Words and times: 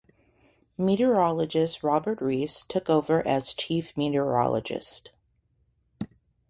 Meteorologist 0.79 1.83
Robert 1.83 2.19
Reese 2.21 2.63
took 2.63 2.89
over 2.89 3.21
as 3.27 3.53
Chief 3.53 3.95
Meteorologist. 3.95 5.11